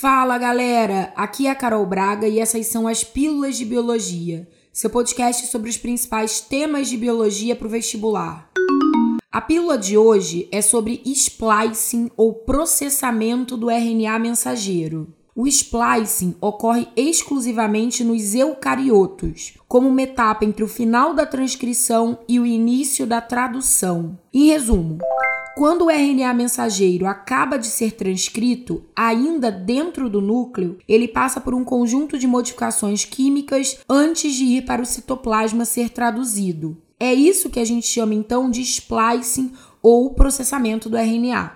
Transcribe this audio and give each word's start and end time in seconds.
Fala 0.00 0.38
galera, 0.38 1.12
aqui 1.16 1.48
é 1.48 1.50
a 1.50 1.56
Carol 1.56 1.84
Braga 1.84 2.28
e 2.28 2.38
essas 2.38 2.68
são 2.68 2.86
as 2.86 3.02
Pílulas 3.02 3.58
de 3.58 3.64
Biologia, 3.64 4.48
seu 4.72 4.88
podcast 4.88 5.48
sobre 5.48 5.68
os 5.68 5.76
principais 5.76 6.40
temas 6.40 6.88
de 6.88 6.96
biologia 6.96 7.56
para 7.56 7.66
o 7.66 7.70
vestibular. 7.70 8.48
A 9.32 9.40
pílula 9.40 9.76
de 9.76 9.98
hoje 9.98 10.48
é 10.52 10.62
sobre 10.62 11.02
splicing 11.04 12.12
ou 12.16 12.32
processamento 12.32 13.56
do 13.56 13.68
RNA 13.68 14.20
mensageiro. 14.20 15.12
O 15.34 15.48
splicing 15.48 16.36
ocorre 16.40 16.86
exclusivamente 16.96 18.04
nos 18.04 18.36
eucariotos, 18.36 19.54
como 19.66 19.88
uma 19.88 20.02
etapa 20.02 20.44
entre 20.44 20.62
o 20.62 20.68
final 20.68 21.12
da 21.12 21.26
transcrição 21.26 22.20
e 22.28 22.38
o 22.38 22.46
início 22.46 23.04
da 23.04 23.20
tradução. 23.20 24.16
Em 24.32 24.46
resumo, 24.46 24.98
quando 25.58 25.86
o 25.86 25.90
RNA 25.90 26.32
mensageiro 26.34 27.04
acaba 27.04 27.58
de 27.58 27.66
ser 27.66 27.90
transcrito, 27.90 28.84
ainda 28.94 29.50
dentro 29.50 30.08
do 30.08 30.20
núcleo, 30.20 30.78
ele 30.86 31.08
passa 31.08 31.40
por 31.40 31.52
um 31.52 31.64
conjunto 31.64 32.16
de 32.16 32.28
modificações 32.28 33.04
químicas 33.04 33.76
antes 33.88 34.34
de 34.34 34.44
ir 34.44 34.64
para 34.64 34.80
o 34.80 34.86
citoplasma 34.86 35.64
ser 35.64 35.90
traduzido. 35.90 36.80
É 37.00 37.12
isso 37.12 37.50
que 37.50 37.58
a 37.58 37.64
gente 37.64 37.88
chama 37.88 38.14
então 38.14 38.48
de 38.48 38.62
splicing 38.62 39.52
ou 39.82 40.14
processamento 40.14 40.88
do 40.88 40.96
RNA. 40.96 41.50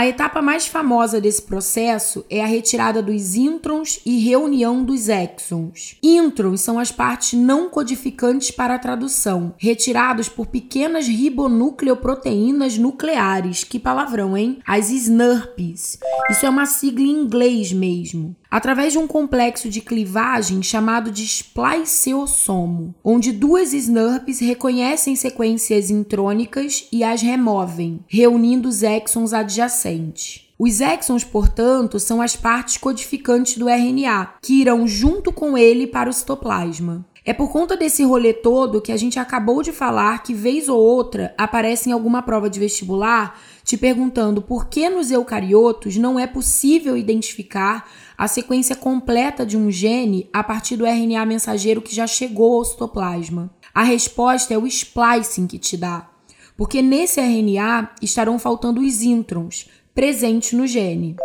A 0.00 0.06
etapa 0.06 0.40
mais 0.40 0.66
famosa 0.66 1.20
desse 1.20 1.42
processo 1.42 2.24
é 2.30 2.42
a 2.42 2.46
retirada 2.46 3.02
dos 3.02 3.34
introns 3.34 4.00
e 4.06 4.18
reunião 4.18 4.82
dos 4.82 5.10
exons. 5.10 5.98
Introns 6.02 6.62
são 6.62 6.78
as 6.78 6.90
partes 6.90 7.38
não 7.38 7.68
codificantes 7.68 8.50
para 8.50 8.76
a 8.76 8.78
tradução, 8.78 9.52
retirados 9.58 10.26
por 10.26 10.46
pequenas 10.46 11.06
ribonucleoproteínas 11.06 12.78
nucleares. 12.78 13.62
Que 13.62 13.78
palavrão, 13.78 14.34
hein? 14.34 14.60
As 14.66 14.90
SNRPs. 14.90 15.98
Isso 16.30 16.46
é 16.46 16.48
uma 16.48 16.64
sigla 16.64 17.04
em 17.04 17.10
inglês 17.10 17.70
mesmo 17.70 18.34
através 18.50 18.92
de 18.92 18.98
um 18.98 19.06
complexo 19.06 19.68
de 19.68 19.80
clivagem 19.80 20.62
chamado 20.62 21.10
de 21.10 21.24
spliceossomo, 21.24 22.94
onde 23.04 23.32
duas 23.32 23.72
SNRPs 23.72 24.40
reconhecem 24.40 25.14
sequências 25.14 25.90
intrônicas 25.90 26.88
e 26.90 27.04
as 27.04 27.22
removem, 27.22 28.00
reunindo 28.08 28.68
os 28.68 28.82
exons 28.82 29.32
adjacentes. 29.32 30.50
Os 30.62 30.82
exons, 30.82 31.24
portanto, 31.24 31.98
são 31.98 32.20
as 32.20 32.36
partes 32.36 32.76
codificantes 32.76 33.56
do 33.56 33.66
RNA, 33.66 34.34
que 34.42 34.60
irão 34.60 34.86
junto 34.86 35.32
com 35.32 35.56
ele 35.56 35.86
para 35.86 36.10
o 36.10 36.12
citoplasma. 36.12 37.02
É 37.24 37.34
por 37.34 37.50
conta 37.52 37.76
desse 37.76 38.02
rolê 38.02 38.32
todo 38.32 38.80
que 38.80 38.92
a 38.92 38.96
gente 38.96 39.18
acabou 39.18 39.62
de 39.62 39.72
falar 39.72 40.22
que, 40.22 40.32
vez 40.32 40.68
ou 40.68 40.80
outra, 40.80 41.34
aparece 41.36 41.90
em 41.90 41.92
alguma 41.92 42.22
prova 42.22 42.48
de 42.48 42.58
vestibular 42.58 43.38
te 43.62 43.76
perguntando 43.76 44.40
por 44.42 44.68
que 44.68 44.88
nos 44.88 45.10
eucariotos 45.10 45.96
não 45.96 46.18
é 46.18 46.26
possível 46.26 46.96
identificar 46.96 47.88
a 48.16 48.26
sequência 48.26 48.74
completa 48.74 49.44
de 49.44 49.56
um 49.56 49.70
gene 49.70 50.28
a 50.32 50.42
partir 50.42 50.76
do 50.76 50.86
RNA 50.86 51.24
mensageiro 51.26 51.82
que 51.82 51.94
já 51.94 52.06
chegou 52.06 52.56
ao 52.56 52.64
citoplasma. 52.64 53.50
A 53.72 53.84
resposta 53.84 54.52
é 54.52 54.58
o 54.58 54.66
splicing 54.66 55.46
que 55.46 55.58
te 55.58 55.76
dá, 55.76 56.10
porque 56.56 56.82
nesse 56.82 57.20
RNA 57.20 57.90
estarão 58.02 58.38
faltando 58.38 58.80
os 58.80 59.02
introns 59.02 59.68
presentes 59.94 60.52
no 60.52 60.66
gene. 60.66 61.16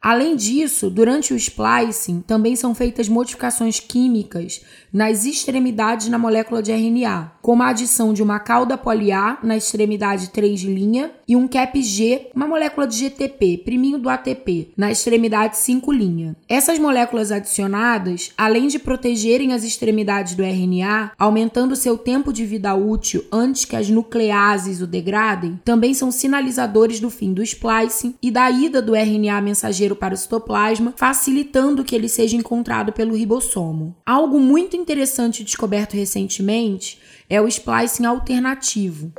Além 0.00 0.36
disso, 0.36 0.90
durante 0.90 1.32
o 1.32 1.36
splicing 1.36 2.20
também 2.20 2.54
são 2.54 2.74
feitas 2.74 3.08
modificações 3.08 3.80
químicas 3.80 4.62
nas 4.92 5.24
extremidades 5.24 6.08
na 6.08 6.18
molécula 6.18 6.62
de 6.62 6.72
RNA, 6.72 7.32
como 7.42 7.62
a 7.62 7.68
adição 7.68 8.14
de 8.14 8.22
uma 8.22 8.38
cauda 8.38 8.78
poliar 8.78 9.38
na 9.42 9.56
extremidade 9.56 10.30
3 10.30 10.62
linha 10.62 11.10
e 11.28 11.36
um 11.36 11.46
cap 11.46 11.80
G, 11.82 12.30
uma 12.34 12.46
molécula 12.46 12.86
de 12.86 12.96
GTP, 12.96 13.58
priminho 13.58 13.98
do 13.98 14.08
ATP, 14.08 14.72
na 14.76 14.90
extremidade 14.90 15.58
5 15.58 15.92
linha. 15.92 16.36
Essas 16.48 16.78
moléculas 16.78 17.30
adicionadas, 17.30 18.32
além 18.38 18.68
de 18.68 18.78
protegerem 18.78 19.52
as 19.52 19.64
extremidades 19.64 20.34
do 20.34 20.42
RNA, 20.42 21.12
aumentando 21.18 21.76
seu 21.76 21.98
tempo 21.98 22.32
de 22.32 22.46
vida 22.46 22.74
útil 22.74 23.24
antes 23.30 23.64
que 23.64 23.76
as 23.76 23.90
nucleases 23.90 24.80
o 24.80 24.86
degradem, 24.86 25.60
também 25.64 25.92
são 25.94 26.10
sinalizadores 26.10 27.00
do 27.00 27.10
fim 27.10 27.34
do 27.34 27.42
splicing 27.42 28.14
e 28.22 28.30
da 28.30 28.50
ida 28.50 28.80
do 28.80 28.94
RNA 28.94 29.40
mensageiro 29.40 29.85
para 29.94 30.14
o 30.14 30.16
citoplasma, 30.16 30.94
facilitando 30.96 31.84
que 31.84 31.94
ele 31.94 32.08
seja 32.08 32.36
encontrado 32.36 32.92
pelo 32.92 33.14
ribossomo. 33.14 33.94
Algo 34.04 34.40
muito 34.40 34.76
interessante 34.76 35.44
descoberto 35.44 35.94
recentemente 35.94 36.98
é 37.28 37.40
o 37.40 37.46
splicing 37.46 38.06
alternativo 38.06 39.12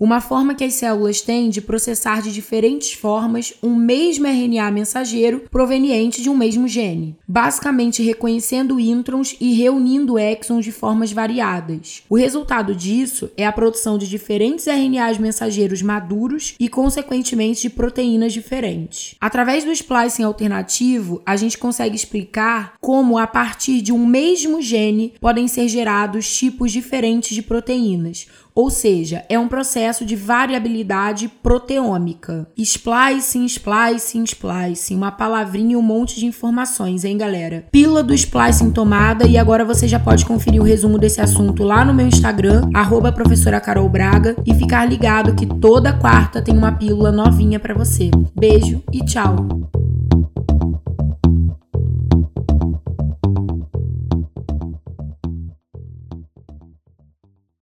uma 0.00 0.18
forma 0.22 0.54
que 0.54 0.64
as 0.64 0.72
células 0.72 1.20
têm 1.20 1.50
de 1.50 1.60
processar 1.60 2.22
de 2.22 2.32
diferentes 2.32 2.94
formas 2.94 3.52
um 3.62 3.76
mesmo 3.76 4.26
RNA 4.26 4.70
mensageiro 4.70 5.42
proveniente 5.50 6.22
de 6.22 6.30
um 6.30 6.36
mesmo 6.36 6.66
gene, 6.66 7.14
basicamente 7.28 8.02
reconhecendo 8.02 8.80
introns 8.80 9.36
e 9.38 9.52
reunindo 9.52 10.18
exons 10.18 10.64
de 10.64 10.72
formas 10.72 11.12
variadas. 11.12 12.02
O 12.08 12.16
resultado 12.16 12.74
disso 12.74 13.30
é 13.36 13.44
a 13.44 13.52
produção 13.52 13.98
de 13.98 14.08
diferentes 14.08 14.66
RNAs 14.66 15.18
mensageiros 15.18 15.82
maduros 15.82 16.54
e, 16.58 16.66
consequentemente, 16.66 17.60
de 17.60 17.70
proteínas 17.70 18.32
diferentes. 18.32 19.16
Através 19.20 19.64
do 19.64 19.72
splicing 19.72 20.22
alternativo, 20.22 21.20
a 21.26 21.36
gente 21.36 21.58
consegue 21.58 21.94
explicar 21.94 22.72
como, 22.80 23.18
a 23.18 23.26
partir 23.26 23.82
de 23.82 23.92
um 23.92 24.06
mesmo 24.06 24.62
gene, 24.62 25.12
podem 25.20 25.46
ser 25.46 25.68
gerados 25.68 26.34
tipos 26.34 26.72
diferentes 26.72 27.34
de 27.34 27.42
proteínas, 27.42 28.26
ou 28.60 28.68
seja, 28.68 29.24
é 29.26 29.38
um 29.38 29.48
processo 29.48 30.04
de 30.04 30.14
variabilidade 30.14 31.28
proteômica. 31.42 32.46
Splicing, 32.58 33.46
splicing, 33.46 34.24
splicing, 34.24 34.96
uma 34.96 35.10
palavrinha 35.10 35.72
e 35.72 35.76
um 35.76 35.80
monte 35.82 36.20
de 36.20 36.26
informações, 36.26 37.02
hein, 37.02 37.16
galera? 37.16 37.64
Pílula 37.72 38.02
do 38.02 38.12
splicing 38.12 38.70
tomada 38.70 39.26
e 39.26 39.38
agora 39.38 39.64
você 39.64 39.88
já 39.88 39.98
pode 39.98 40.26
conferir 40.26 40.60
o 40.60 40.64
resumo 40.64 40.98
desse 40.98 41.22
assunto 41.22 41.64
lá 41.64 41.86
no 41.86 41.94
meu 41.94 42.06
Instagram, 42.06 42.68
arroba 42.74 43.10
professora 43.10 43.62
Carol 43.62 43.88
Braga, 43.88 44.36
e 44.44 44.52
ficar 44.52 44.84
ligado 44.84 45.34
que 45.34 45.46
toda 45.46 45.94
quarta 45.94 46.42
tem 46.42 46.54
uma 46.54 46.72
pílula 46.72 47.10
novinha 47.10 47.58
para 47.58 47.72
você. 47.72 48.10
Beijo 48.38 48.82
e 48.92 49.02
tchau! 49.02 49.79